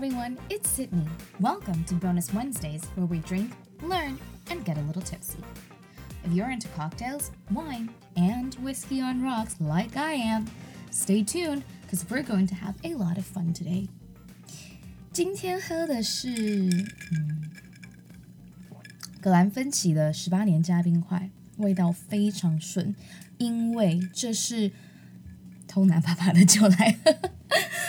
[0.00, 1.06] everyone, it's Sydney.
[1.40, 4.18] Welcome to Bonus Wednesdays, where we drink, learn,
[4.50, 5.36] and get a little tipsy.
[6.24, 10.46] If you're into cocktails, wine, and whiskey on rocks like I am,
[10.90, 13.88] stay tuned because we're going to have a lot of fun today.
[15.12, 16.30] 今天喝的是
[17.12, 17.50] 嗯
[19.20, 21.28] 格兰芬奇的十八年加冰块，
[21.58, 22.94] 味道非常顺，
[23.36, 24.72] 因为这是
[25.66, 27.30] 偷拿爸爸的酒来喝。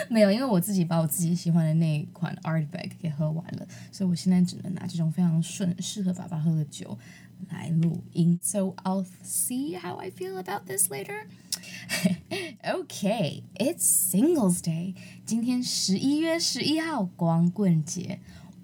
[0.09, 6.97] 没有，因为我自己把我自己喜欢的那一款 Artback 给喝完了，所以我现在只能拿这种非常顺、适合爸爸喝的酒
[7.49, 8.39] 来录音。
[8.43, 11.27] So I'll see how I feel about this later.
[12.63, 14.95] okay, it's Singles Day.
[15.25, 18.21] 今天十一月十一号，光棍节。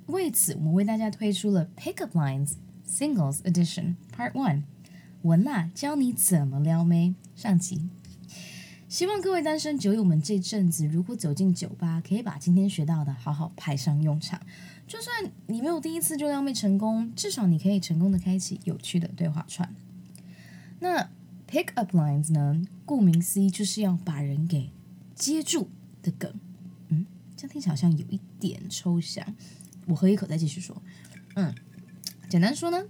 [0.07, 2.53] 为此，我们为大家推出了 Pickup Lines
[2.87, 4.63] Singles Edition Part One，
[5.23, 7.15] 文娜教你怎么撩妹。
[7.35, 7.89] 上集。
[8.93, 14.39] 希望各位单身酒友们这阵子，如果走进酒吧，可以把今天学到的好好派上用场。
[14.87, 19.75] 就算你没有第一次就撩妹成功，至少你可以成功的开启有趣的对话串。
[20.81, 21.09] 那
[21.51, 22.63] pick up lines 呢？
[22.85, 24.69] 顾名思义，就是要把人给
[25.15, 25.71] 接住
[26.03, 26.31] 的梗。
[26.89, 29.27] 嗯，这样听起来好像有一点抽象。
[29.87, 30.83] 我喝一口再继续说。
[31.37, 31.55] 嗯，
[32.29, 32.85] 简单说呢，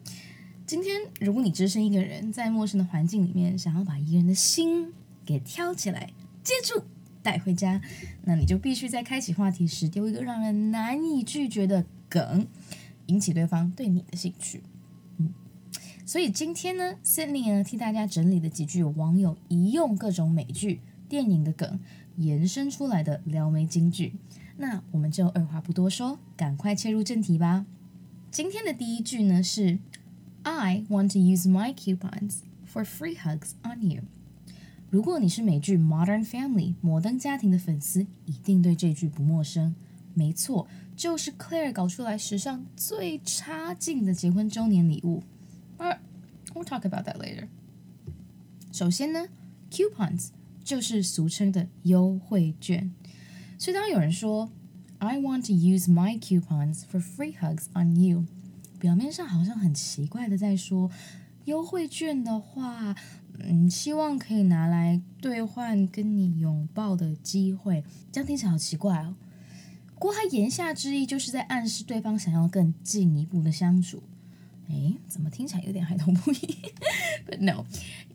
[0.66, 4.92] 今天如果你只身一个人在陌生的环境里面，想要把一个人的心。
[5.24, 6.10] 给挑起来，
[6.42, 6.84] 接住，
[7.22, 7.80] 带回家。
[8.24, 12.46] 那你就必须在开启话题时丢一个让人难以拒绝的梗，
[13.06, 14.62] 引起对方对你的兴趣。
[15.18, 15.32] 嗯，
[16.04, 21.80] 所以今天呢，Sydney 呢替大家整理了几句网友一用各种美剧、电影的梗
[22.16, 24.14] 延伸出来的撩妹金句。
[24.58, 27.64] 那我们就二话不多说，赶快切入正题吧。
[28.30, 29.78] 今天的第一句呢是
[30.42, 32.40] ：I want to use my coupons
[32.72, 34.02] for free hugs on you。
[34.91, 39.75] 如果你是美剧《Modern Family》摩登家庭的粉丝，一定对这句不陌生。
[40.13, 45.23] 没错，就是 Claire 搞出来史上最差劲的结婚周年礼物。
[45.77, 45.98] But
[46.53, 47.49] we'll talk about that later。
[48.71, 49.27] 首先呢，
[49.70, 50.30] coupons
[50.64, 52.92] 就是俗称的优惠券。
[53.59, 54.49] 所以当有人说
[54.99, 58.25] "I want to use my coupons for free hugs on you"，
[58.80, 60.89] 表面上好像很奇怪的在说
[61.43, 62.95] 优惠券的话。
[63.38, 69.14] 嗯，希望可以拿来兑换跟你拥抱的机会，这样听起来好奇怪哦。
[69.94, 74.02] 不过他言下之意就是在暗示对方想要更进一步的相处。
[74.68, 76.56] 诶，怎么听起来有点孩童不宜
[77.28, 77.66] ？But no,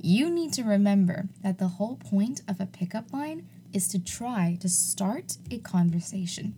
[0.01, 4.57] you need to remember that the whole point of a pickup line is to try
[4.57, 6.51] to start a conversation。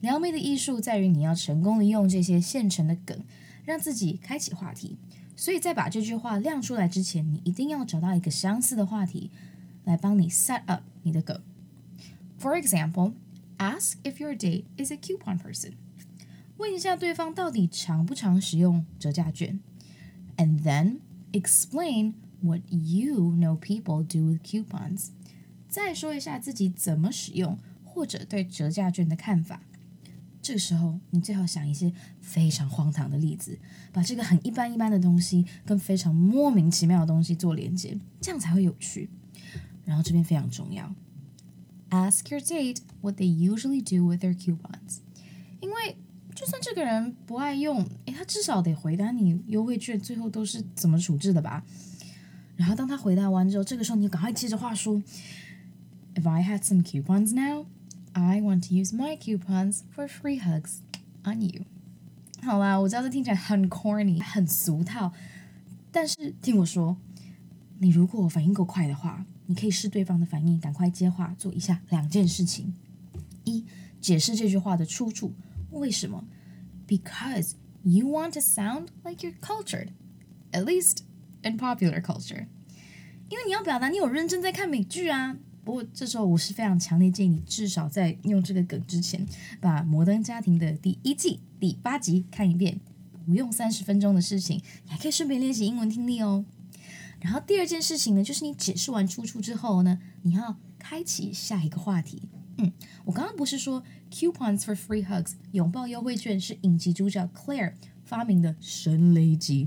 [0.00, 3.22] 撩妹的艺术在于你要成功的用这些现成的梗，
[3.64, 4.98] 让自己开启话题。
[5.36, 9.30] 所以在把这句话亮出来之前，你一定要找到一个相似的话题
[9.84, 11.40] 来帮你 set up 你的梗。
[12.38, 13.14] For example,
[13.58, 15.72] ask if your date is a coupon person。
[16.56, 19.58] 问一下对方到底常不常使用折价券
[20.36, 20.98] ，and then
[21.32, 25.08] explain what you know people do with coupons。
[25.68, 29.62] 再说一下自己怎么使用或者对折价券的看法。
[30.44, 31.90] 这个时候，你最好想一些
[32.20, 33.58] 非常荒唐的例子，
[33.90, 39.08] 把这个很一般一般的东西跟非常莫名其妙的东西做连接，这样才会有趣。
[39.86, 40.94] 然后这边非常重要
[41.88, 44.98] ，ask your date what they usually do with their coupons，
[45.60, 45.96] 因为
[46.34, 51.64] 就算这个人不爱用，诶，他至少得回答你优惠券最后都是怎么处置的吧。
[52.56, 55.02] 然后当他回答完之后，这个时候你赶快接着话说
[56.14, 57.64] ，If I had some coupons now。
[58.13, 60.79] I want to use my coupons for free hugs
[61.23, 61.63] on you。
[62.41, 65.11] 好啦，我知道这听起来很 corny，很俗套，
[65.91, 66.97] 但是听我说，
[67.79, 72.73] 你如果反应够快的话，你可以视对方的反应，赶快接话，做以下两件事情：
[73.43, 73.65] 一、
[73.99, 75.33] 解释这句话的出处，
[75.71, 76.23] 为什么？
[76.87, 77.53] Because
[77.83, 79.89] you want to sound like you're cultured,
[80.51, 80.99] at least
[81.43, 82.47] in popular culture。
[83.29, 85.37] 因为你要表达你有认真在看美剧啊。
[85.64, 89.26] 不过这时候我是非常强烈建议你，至少在用这个梗之前，
[89.60, 92.78] 把《摩登家庭》的第一季第八集看一遍，
[93.24, 96.44] 不用三十分钟的事情，你还可以顺便练习英文听力哦。
[97.20, 102.28] 然后第二件事情呢，就是你解释完出处之后呢，你要开启下一个话题。
[102.58, 102.70] 嗯，
[103.06, 107.72] 我刚刚不是说 coupons for free hugs 拥抱优惠券是影集主角 Claire
[108.04, 109.66] 发明的神雷级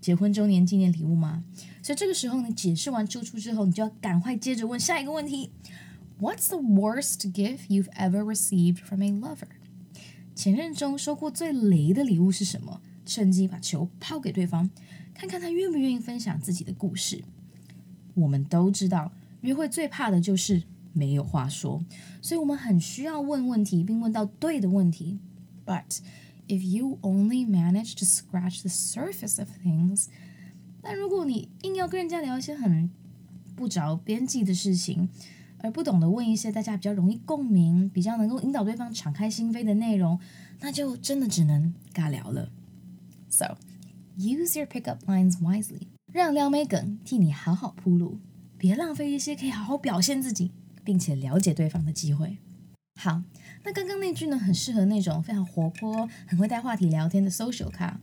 [0.00, 1.42] 结婚周年纪念礼物吗？
[1.82, 5.50] 所以这个时候，你解释完出处之后，你就要赶快接着问下一个问题
[6.20, 9.48] ：What's the worst gift you've ever received from a lover？
[10.34, 12.80] 前任中收过最雷的礼物是什么？
[13.06, 14.70] 趁机把球抛给对方，
[15.14, 17.24] 看看他愿不愿意分享自己的故事。
[18.14, 20.62] 我们都知道，约会最怕的就是
[20.92, 21.84] 没有话说，
[22.22, 25.18] 所以我们很需要问问题，并问到对的问题。
[25.66, 25.98] But
[26.46, 30.06] if you only manage to scratch the surface of things，
[30.82, 32.90] 但如果你硬要跟人家聊一些很
[33.54, 35.08] 不着边际的事情，
[35.58, 40.18] 而不懂得问一些大家比较容易共鸣、比较能够引导对方敞开心扉的内容，
[40.60, 42.50] 那就真的只能尬聊了。
[43.28, 43.58] So
[44.16, 48.18] use your pickup lines wisely，让撩妹梗替你好好铺路，
[48.56, 50.50] 别浪费一些可以好好表现自己
[50.82, 52.38] 并且了解对方的机会。
[52.96, 53.22] 好，
[53.64, 57.94] 那刚刚那句呢，很适合那种非常活泼、很会带话题聊天的 social car。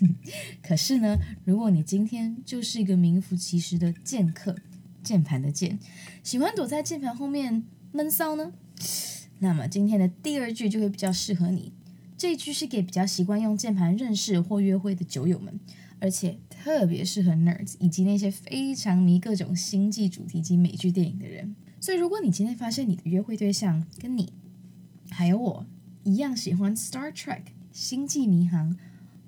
[0.62, 4.56] 可是呢，如果你今天就是一个名副其实的剑客。
[5.02, 5.80] 键盘的键，
[6.22, 8.52] 喜欢躲在键盘后面闷骚呢？
[9.40, 11.72] 那么今天的第二句就会比较适合你。
[12.16, 15.58] 这一句是给比较习惯用键盘认识或约会的酒友们，
[15.98, 21.56] 而且特别适合 nerds 以及那些非常迷各种星际主题及美剧电影的人。
[21.80, 24.32] 所以，如果你今天发现你的约会对象跟你
[25.10, 25.66] 还有我
[26.04, 27.42] 一样喜欢 Star Trek
[27.72, 28.76] 星际迷航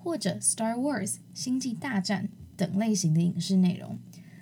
[0.04, 4.00] 或者 Star Wars 星际大战等类型的影视内容，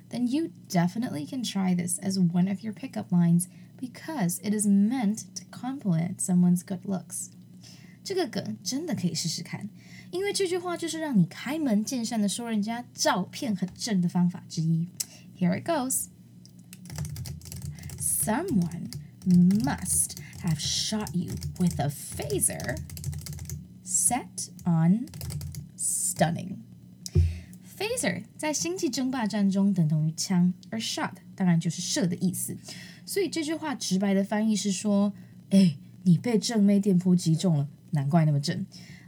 [0.09, 3.45] then you definitely can try this as one of your pickup lines
[3.79, 7.27] because it is meant to compliment someone's good looks.
[8.03, 9.69] 这个梗真的可以试试看，
[10.11, 14.87] 因为这句话就是让你开门见山的说人家照片很正的方法之一。
[15.37, 16.05] Here it goes.
[17.99, 18.91] Someone
[19.25, 22.77] must have shot you with a phaser
[23.83, 25.07] set on
[26.22, 26.56] stunning.
[27.76, 32.56] Phaser 在星际争霸战中等同于枪，而 shot 当然就是射的意思。
[33.04, 35.12] 所以这句话直白的翻译是说
[35.50, 38.64] ：“哎，你被正妹电波击中了，难怪那么正。”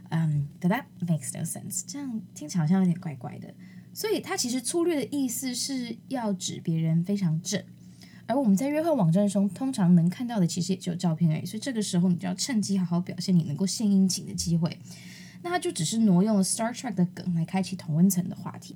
[0.09, 1.83] 嗯，But that makes no sense。
[1.87, 3.53] 这样听起来好像有点怪怪的。
[3.93, 7.63] 所以它其实粗略的意思是要指别人非常正。
[8.27, 11.45] 而我们在约会网站中通常能看到的其实也只有照片而已。
[11.45, 14.77] 所以这个时候你就要趁机好好表现你能够献殷勤的机会。
[15.45, 18.75] 那他就只是挪用了 Star Trek 的梗来开启同温层的话题。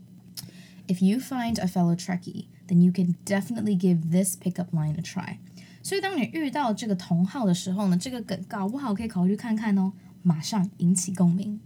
[0.87, 5.01] If you find a fellow Trekkie, then you can definitely give this pickup line a
[5.01, 5.37] try.
[5.81, 11.59] 所以当你遇到这个同号的时候呢，这个梗搞不好可以考虑看看哦，马上引起共鸣。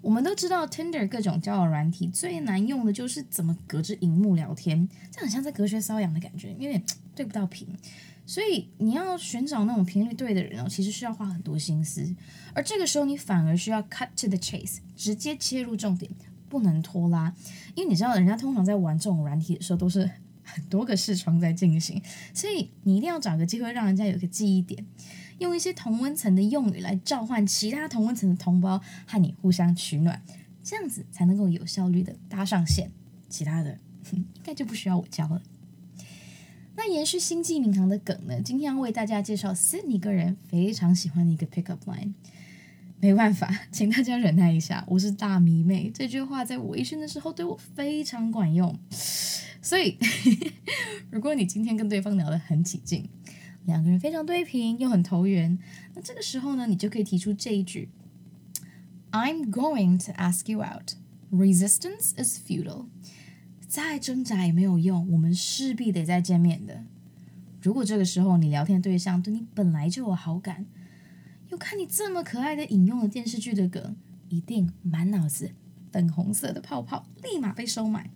[0.00, 6.82] 我们都知道 Tinder 各种交友软体最难用的就是怎么隔着荧幕聊天，这很像在隔靴搔痒的感觉，因为
[7.14, 7.68] 对不到频。
[8.24, 12.14] 所以你要寻找那种频率对的人哦，其实需要花很多心思。
[12.54, 16.10] 而这个时候你反而需要 cut to the chase，直接切入重点，
[16.48, 17.34] 不能拖拉。
[17.74, 20.08] 因为你知道，人家通常在玩这种软体的时候，都是
[20.42, 22.00] 很多个视窗在进行，
[22.32, 24.84] 所以你一定要找个机会让人家有个记忆点，
[25.38, 30.22] 用一些同温层的用语来召唤其他同温层的同胞和你互相取暖，
[30.62, 32.90] 这样子才能够有效率的搭上线。
[33.28, 33.78] 其他的
[34.12, 35.42] 应该就不需要我教了。
[36.74, 38.40] 那延续星际民航的梗呢？
[38.40, 42.12] 今天要为大家介绍森尼个人非常喜欢的一个 pickup line。
[42.98, 48.78] 没办法，请大家忍耐一下， 我是大迷妹，这句话在微醺的时候对我非常管用。
[49.60, 49.98] 所以，
[51.10, 53.08] 如果你今天跟对方聊得很起劲，
[53.66, 55.58] 两个人非常对频又很投缘，
[55.94, 57.88] 那这个时候呢，你就可以提出这一句
[59.10, 60.92] ：“I'm going to ask you out.
[61.30, 62.86] Resistance is futile.”
[63.72, 66.84] 再挣扎也没有用，我们势必得再见面的。
[67.62, 70.66] 如果这个时候你聊天对象对你本来就有好感，
[71.48, 73.96] 又看你这么可爱的引用了电视剧的梗，
[74.28, 75.52] 一定满脑子
[75.90, 78.10] 粉红色的泡泡，立马被收买。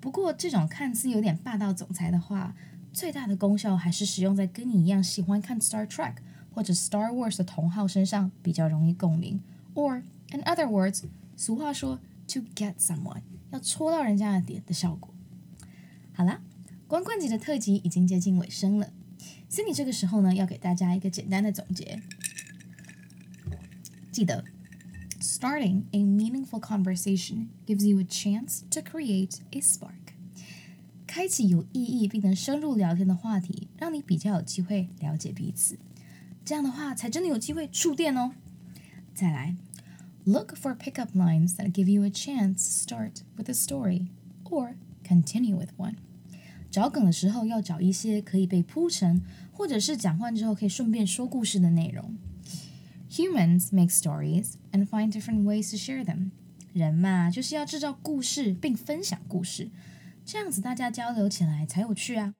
[0.00, 2.56] 不过这种看似有点霸道总裁的话，
[2.92, 6.14] 最大的功效还是使用在跟你一样喜欢看 Star Trek
[6.52, 9.40] 或者 Star Wars 的同好身上比较容易共鸣。
[9.76, 11.04] Or in other words，
[11.36, 13.20] 俗话说 to get someone。
[13.54, 15.14] 要戳到人家的点的效果。
[16.12, 16.40] 好啦，
[16.88, 18.92] 光棍节的特辑已经接近尾声了。
[19.48, 22.02] Cindy 这个时候呢，要给大家一个简单的总结。
[24.10, 24.44] 记得
[25.20, 29.92] ，starting a meaningful conversation gives you a chance to create a spark。
[31.06, 35.78] 开启有意义并能深入聊天的话题，让你比较有机会了解彼此。
[36.44, 38.32] 这样的话，才真的有机会触电哦。
[39.14, 39.54] 再来。
[40.25, 44.07] Look for pickup lines that give you a chance to start with a story
[44.43, 45.95] or continue with one.
[46.69, 52.15] 找梗的时候要找一些可以被铺陈，或者是讲完之后可以顺便说故事的内容。
[53.09, 56.29] Humans make stories and find different ways to share them.
[56.73, 59.71] 人嘛，就是要制造故事并分享故事，
[60.23, 62.35] 这样子大家交流起来才有趣啊。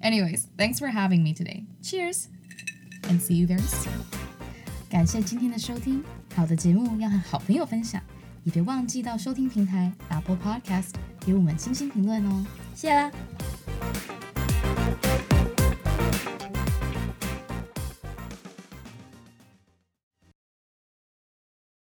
[0.00, 1.64] Anyways, thanks for having me today.
[1.80, 2.24] Cheers,
[3.02, 3.92] and see you very soon.
[4.90, 6.02] 感谢今天的收听。
[6.37, 7.99] 好的节目要和好朋友分享，
[8.43, 13.11] 也别忘记到收听平台 Apple Podcast 给我们星星评论哦，谢啦！